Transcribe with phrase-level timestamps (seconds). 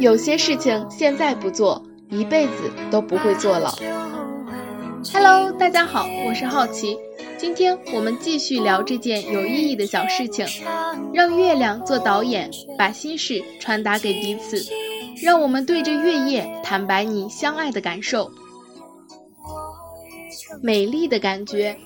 [0.00, 3.74] 有些事情现在不做，一辈子都不会做了。
[5.12, 6.96] Hello，大家好，我是好奇，
[7.36, 10.46] 今天我们继续聊这件有意义的小事情，
[11.12, 14.64] 让月亮做导演，把心事传达给彼此，
[15.22, 18.30] 让我们对着月夜坦白你相爱的感受。
[20.62, 21.76] 美丽的感觉，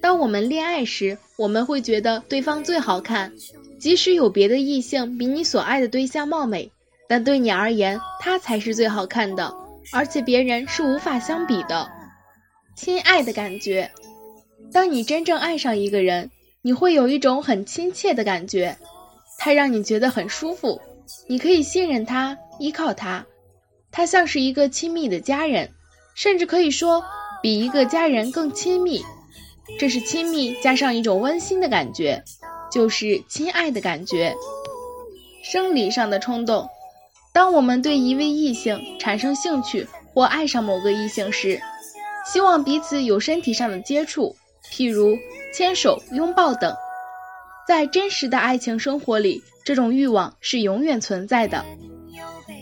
[0.00, 3.30] 当我们恋爱时，我们会觉得对方最好看。
[3.78, 6.70] 即使有别的异性比你所爱的对象貌美，
[7.08, 9.54] 但对你而言，他才是最好看的，
[9.92, 11.90] 而且别人是无法相比的。
[12.74, 13.90] 亲爱的感觉，
[14.72, 16.30] 当你真正爱上一个人，
[16.62, 18.76] 你会有一种很亲切的感觉，
[19.38, 20.80] 他让你觉得很舒服，
[21.26, 23.26] 你可以信任他，依靠他，
[23.90, 25.70] 他像是一个亲密的家人，
[26.14, 27.04] 甚至可以说
[27.42, 29.04] 比一个家人更亲密。
[29.78, 32.22] 这是亲密加上一种温馨的感觉。
[32.70, 34.34] 就是亲爱的感觉，
[35.42, 36.68] 生理上的冲动。
[37.32, 41.60] 当我们对一位异性产生兴趣或爱上某个异性时，
[42.26, 44.34] 希望彼此有身体上的接触，
[44.72, 45.16] 譬如
[45.52, 46.74] 牵手、拥抱等。
[47.68, 51.64] 在真实的爱情生活里，这种欲望是永远存在的。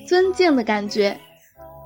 [0.09, 1.21] 尊敬的感觉，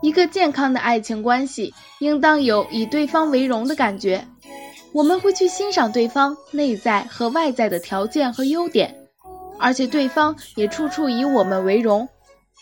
[0.03, 4.27] 一个健康的爱情关系应当有以对方为荣的感觉。
[4.99, 8.97] 我们会去欣赏对方内在和外在的条件和优点，
[9.57, 12.09] 而且对方也处处以我们为荣。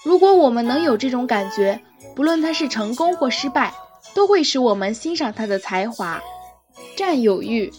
[0.05, 1.81] 如果我们能有这种感觉，
[2.15, 3.73] 不论他是成功或失败，
[4.15, 6.23] 都会使我们欣赏他的才华。
[6.95, 7.73] 占有欲，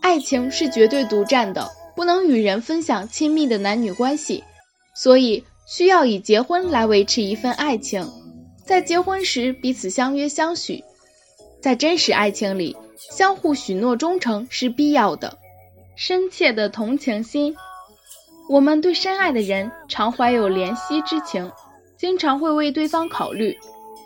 [0.00, 4.44] 爱情是绝对独占的，不能与人分享亲密的男女关系，
[4.94, 8.10] 所以需要以结婚来维持一份爱情。
[8.64, 10.82] 在结婚时彼此相约相许，
[11.64, 12.76] 在真实爱情里。
[12.98, 15.38] 相互许诺忠诚是必要的，
[15.96, 17.56] 深切的同情心。
[18.50, 21.50] 我们对深爱的人常怀有怜惜之情，
[21.96, 23.58] 经常会为对方考虑。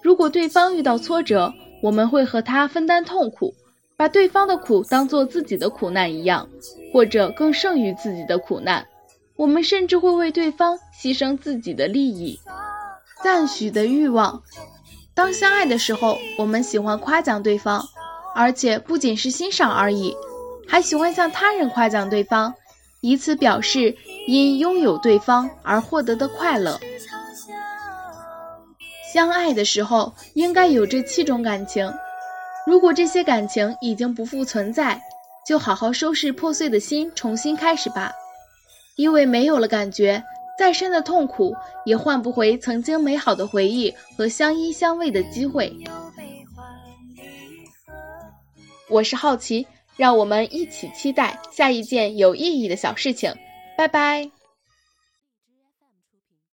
[0.05, 3.52] 如果对方遇到挫折，我们会和他分担痛苦，
[3.96, 6.48] 把对方的苦当做自己的苦难一样，
[6.92, 8.86] 或者更胜于自己的苦难。
[9.35, 12.39] 我们甚至会为对方牺牲自己的利益。
[13.25, 14.45] 赞许的欲望，
[15.18, 17.84] 当相爱的时候，我们喜欢夸奖对方。
[18.36, 20.14] 而且不仅是欣赏而已，
[20.68, 22.55] 还喜欢向他人夸奖对方，
[23.01, 23.96] 以此表示
[24.28, 26.78] 因拥有对方而获得的快乐。
[29.12, 31.92] 相爱的时候应该有这七种感情，
[32.64, 35.02] 如果这些感情已经不复存在，
[35.45, 38.12] 就好好收拾破碎的心，重新开始吧。
[38.95, 40.23] 因为没有了感觉，
[40.58, 41.55] 再深的痛苦
[41.85, 45.73] 也换不回曾经美好的回忆和相依相偎的机会。
[48.91, 53.33] 我是好奇，让我们一起期待下一件有意义的小事情。
[53.77, 54.38] 拜拜。